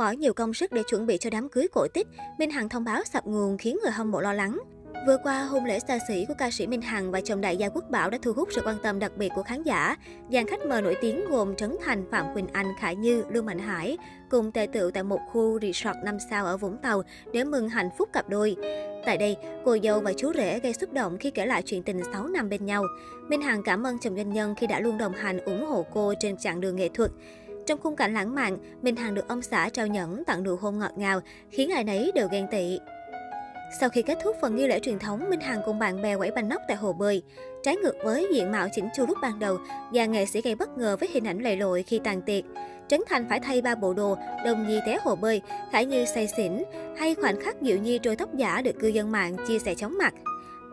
[0.00, 2.06] Bỏ nhiều công sức để chuẩn bị cho đám cưới cổ tích,
[2.38, 4.58] Minh Hằng thông báo sập nguồn khiến người hâm mộ lo lắng.
[5.06, 7.68] Vừa qua, hôn lễ xa xỉ của ca sĩ Minh Hằng và chồng đại gia
[7.68, 9.96] Quốc Bảo đã thu hút sự quan tâm đặc biệt của khán giả.
[10.32, 13.58] Dàn khách mời nổi tiếng gồm Trấn Thành, Phạm Quỳnh Anh, Khải Như, Lưu Mạnh
[13.58, 13.98] Hải
[14.30, 17.88] cùng tề tựu tại một khu resort 5 sao ở Vũng Tàu để mừng hạnh
[17.98, 18.56] phúc cặp đôi.
[19.06, 22.00] Tại đây, cô dâu và chú rể gây xúc động khi kể lại chuyện tình
[22.12, 22.84] 6 năm bên nhau.
[23.28, 26.14] Minh Hằng cảm ơn chồng doanh nhân khi đã luôn đồng hành ủng hộ cô
[26.20, 27.10] trên chặng đường nghệ thuật.
[27.70, 30.78] Trong khung cảnh lãng mạn, Minh Hằng được ông xã trao nhẫn tặng nụ hôn
[30.78, 31.20] ngọt ngào,
[31.50, 32.78] khiến ai nấy đều ghen tị.
[33.80, 36.30] Sau khi kết thúc phần nghi lễ truyền thống, Minh Hằng cùng bạn bè quẩy
[36.30, 37.22] banh nóc tại hồ bơi.
[37.62, 39.58] Trái ngược với diện mạo chỉnh chu lúc ban đầu,
[39.94, 42.44] dàn nghệ sĩ gây bất ngờ với hình ảnh lầy lội khi tàn tiệc.
[42.88, 46.28] Trấn Thành phải thay ba bộ đồ, Đồng Nhi té hồ bơi, Khải Như say
[46.36, 46.52] xỉn,
[46.98, 49.98] hay khoảnh khắc Diệu Nhi trôi tóc giả được cư dân mạng chia sẻ chóng
[49.98, 50.14] mặt.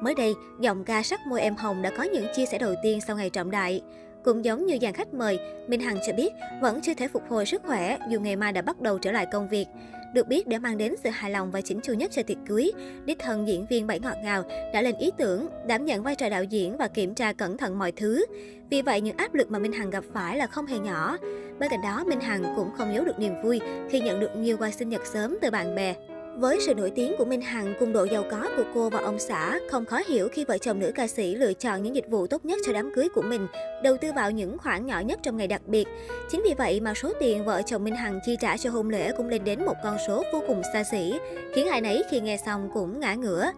[0.00, 2.98] Mới đây, giọng ca sắc môi em hồng đã có những chia sẻ đầu tiên
[3.06, 3.82] sau ngày trọng đại.
[4.24, 5.38] Cũng giống như dàn khách mời,
[5.68, 8.62] Minh Hằng cho biết vẫn chưa thể phục hồi sức khỏe dù ngày mai đã
[8.62, 9.66] bắt đầu trở lại công việc.
[10.14, 12.72] Được biết để mang đến sự hài lòng và chỉnh chu nhất cho tiệc cưới,
[13.04, 16.28] đích thân diễn viên Bảy Ngọt Ngào đã lên ý tưởng, đảm nhận vai trò
[16.28, 18.26] đạo diễn và kiểm tra cẩn thận mọi thứ.
[18.70, 21.16] Vì vậy những áp lực mà Minh Hằng gặp phải là không hề nhỏ.
[21.58, 24.56] Bên cạnh đó, Minh Hằng cũng không giấu được niềm vui khi nhận được nhiều
[24.56, 25.94] quà sinh nhật sớm từ bạn bè.
[26.38, 29.18] Với sự nổi tiếng của Minh Hằng cùng độ giàu có của cô và ông
[29.18, 32.26] xã, không khó hiểu khi vợ chồng nữ ca sĩ lựa chọn những dịch vụ
[32.26, 33.46] tốt nhất cho đám cưới của mình,
[33.82, 35.88] đầu tư vào những khoản nhỏ nhất trong ngày đặc biệt.
[36.30, 39.12] Chính vì vậy mà số tiền vợ chồng Minh Hằng chi trả cho hôn lễ
[39.16, 41.18] cũng lên đến một con số vô cùng xa xỉ,
[41.54, 43.50] khiến ai nấy khi nghe xong cũng ngã ngửa.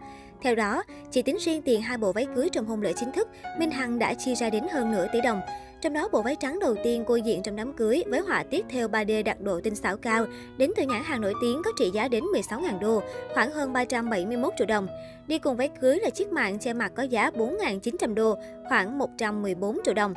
[0.42, 3.28] Theo đó, chỉ tính riêng tiền hai bộ váy cưới trong hôn lễ chính thức,
[3.58, 5.40] Minh Hằng đã chi ra đến hơn nửa tỷ đồng.
[5.86, 8.64] Trong đó, bộ váy trắng đầu tiên cô diện trong đám cưới với họa tiết
[8.68, 10.26] theo 3D đặc độ tinh xảo cao,
[10.58, 13.02] đến từ nhãn hàng nổi tiếng có trị giá đến 16.000 đô,
[13.34, 14.86] khoảng hơn 371 triệu đồng.
[15.26, 19.78] Đi cùng váy cưới là chiếc mạng che mặt có giá 4.900 đô, khoảng 114
[19.84, 20.14] triệu đồng.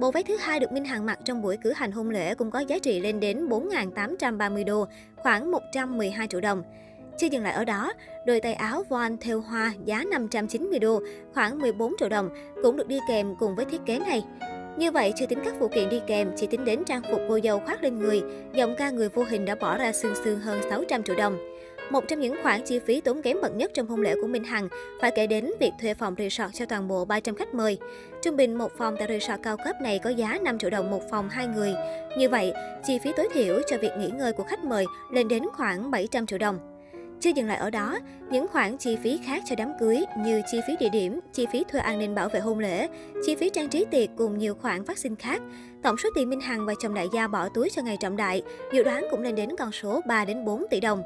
[0.00, 2.50] Bộ váy thứ hai được Minh Hằng mặc trong buổi cử hành hôn lễ cũng
[2.50, 6.62] có giá trị lên đến 4.830 đô, khoảng 112 triệu đồng.
[7.18, 7.92] Chưa dừng lại ở đó,
[8.26, 11.00] đôi tay áo voan theo hoa giá 590 đô,
[11.34, 12.28] khoảng 14 triệu đồng,
[12.62, 14.22] cũng được đi kèm cùng với thiết kế này.
[14.76, 17.38] Như vậy, chưa tính các phụ kiện đi kèm, chỉ tính đến trang phục cô
[17.44, 18.22] dâu khoác lên người,
[18.54, 21.38] giọng ca người vô hình đã bỏ ra xương xương hơn 600 triệu đồng.
[21.90, 24.44] Một trong những khoản chi phí tốn kém bậc nhất trong hôn lễ của Minh
[24.44, 24.68] Hằng
[25.00, 27.78] phải kể đến việc thuê phòng resort cho toàn bộ 300 khách mời.
[28.22, 31.02] Trung bình một phòng tại resort cao cấp này có giá 5 triệu đồng một
[31.10, 31.74] phòng hai người.
[32.18, 32.52] Như vậy,
[32.84, 36.26] chi phí tối thiểu cho việc nghỉ ngơi của khách mời lên đến khoảng 700
[36.26, 36.58] triệu đồng.
[37.20, 37.98] Chưa dừng lại ở đó,
[38.30, 41.64] những khoản chi phí khác cho đám cưới như chi phí địa điểm, chi phí
[41.64, 42.88] thuê an ninh bảo vệ hôn lễ,
[43.26, 45.42] chi phí trang trí tiệc cùng nhiều khoản phát sinh khác.
[45.82, 48.42] Tổng số tiền Minh Hằng và chồng đại gia bỏ túi cho ngày trọng đại
[48.72, 51.02] dự đoán cũng lên đến con số 3 đến 4 tỷ đồng.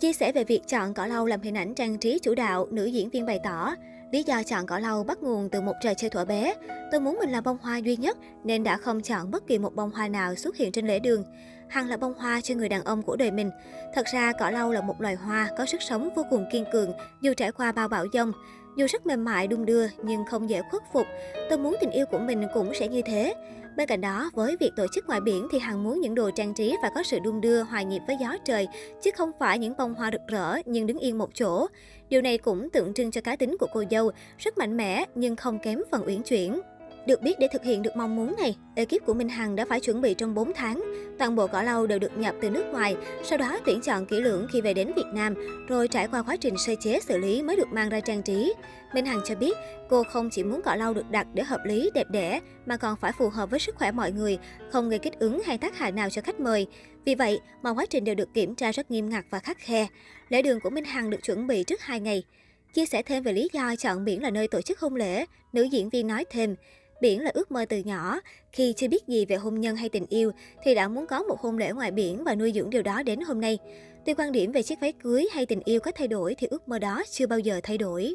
[0.00, 2.84] Chia sẻ về việc chọn cỏ lau làm hình ảnh trang trí chủ đạo, nữ
[2.84, 3.74] diễn viên bày tỏ,
[4.12, 6.54] Lý do chọn cỏ lau bắt nguồn từ một trò chơi thuở bé.
[6.90, 9.74] Tôi muốn mình là bông hoa duy nhất, nên đã không chọn bất kỳ một
[9.74, 11.24] bông hoa nào xuất hiện trên lễ đường.
[11.68, 13.50] Hằng là bông hoa cho người đàn ông của đời mình.
[13.94, 16.92] Thật ra, cỏ lau là một loài hoa có sức sống vô cùng kiên cường,
[17.20, 18.32] dù trải qua bao bão dông.
[18.76, 21.06] Dù rất mềm mại đung đưa nhưng không dễ khuất phục.
[21.48, 23.34] Tôi muốn tình yêu của mình cũng sẽ như thế.
[23.76, 26.54] Bên cạnh đó, với việc tổ chức ngoài biển thì Hằng muốn những đồ trang
[26.54, 28.68] trí phải có sự đung đưa hòa nhịp với gió trời,
[29.02, 31.66] chứ không phải những bông hoa rực rỡ nhưng đứng yên một chỗ.
[32.08, 35.36] Điều này cũng tượng trưng cho cá tính của cô dâu, rất mạnh mẽ nhưng
[35.36, 36.60] không kém phần uyển chuyển.
[37.06, 39.80] Được biết để thực hiện được mong muốn này, ekip của Minh Hằng đã phải
[39.80, 40.82] chuẩn bị trong 4 tháng.
[41.18, 44.20] Toàn bộ cỏ lau đều được nhập từ nước ngoài, sau đó tuyển chọn kỹ
[44.20, 45.34] lưỡng khi về đến Việt Nam,
[45.68, 48.54] rồi trải qua quá trình sơ chế xử lý mới được mang ra trang trí.
[48.94, 49.56] Minh Hằng cho biết,
[49.88, 52.96] cô không chỉ muốn cỏ lau được đặt để hợp lý, đẹp đẽ, mà còn
[53.00, 54.38] phải phù hợp với sức khỏe mọi người,
[54.70, 56.66] không gây kích ứng hay tác hại nào cho khách mời.
[57.04, 59.86] Vì vậy mọi quá trình đều được kiểm tra rất nghiêm ngặt và khắc khe.
[60.28, 62.24] Lễ đường của Minh Hằng được chuẩn bị trước 2 ngày.
[62.74, 65.62] Chia sẻ thêm về lý do chọn biển là nơi tổ chức hôn lễ, nữ
[65.62, 66.54] diễn viên nói thêm,
[67.02, 68.20] Biển là ước mơ từ nhỏ.
[68.52, 70.32] Khi chưa biết gì về hôn nhân hay tình yêu,
[70.64, 73.20] thì đã muốn có một hôn lễ ngoài biển và nuôi dưỡng điều đó đến
[73.20, 73.58] hôm nay.
[74.06, 76.68] Tuy quan điểm về chiếc váy cưới hay tình yêu có thay đổi thì ước
[76.68, 78.14] mơ đó chưa bao giờ thay đổi.